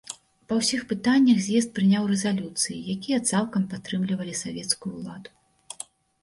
[0.51, 5.31] Па ўсіх пытаннях з'езд прыняў рэзалюцыі, якія цалкам падтрымлівалі савецкую ўладу.